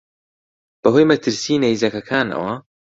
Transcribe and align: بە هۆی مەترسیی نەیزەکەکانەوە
بە 0.81 0.87
هۆی 0.93 1.09
مەترسیی 1.11 1.61
نەیزەکەکانەوە 1.63 2.53